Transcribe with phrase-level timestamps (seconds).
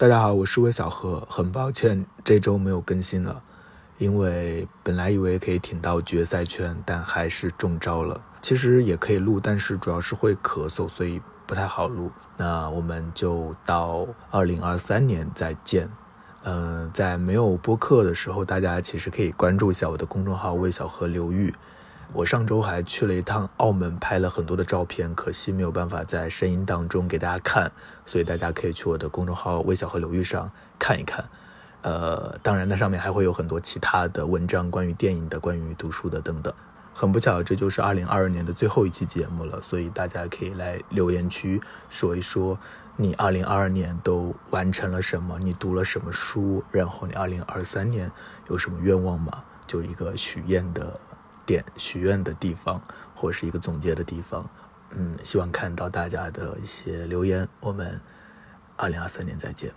[0.00, 3.42] 大家好，我是魏小何，很抱歉这周没有更新了，
[3.98, 8.18] 因为本来以为可以挺到决赛圈，但还是中招了。
[8.40, 12.10] 其实也可以录，但是主要是会咳嗽，所以不太好录。
[12.38, 15.86] 那我们就到二零二三年再见。
[16.44, 21.54] 嗯，在没有播客的时候，大家其实可以关注一下我的公众号“魏小何刘玉”。
[22.12, 27.70] 我上周还去了一趟澳门，拍了很多的照片，可惜没有办法在声音当中给大家看，
[28.04, 31.24] 所以大家可以去我的公众号“微小和流域”上看一看。
[31.82, 36.52] 呃，当然，那上面还会有很多其他的文章，关于电影的、关于读书的等等。
[36.92, 42.58] 很不巧，这就是二零二二年的最后一期节目了，所以大家可以来留言区说一说
[42.96, 48.10] 你二零二二年都完成了什么，你读了什么书，然后你二零二三年
[48.48, 49.44] 有什么愿望吗？
[49.66, 51.00] 就一个许愿的。
[51.50, 52.80] 点许愿的地方，
[53.16, 54.48] 或是一个总结的地方，
[54.90, 57.48] 嗯，希望看到大家的一些留言。
[57.58, 58.00] 我们
[58.76, 59.74] 二零二三年再见。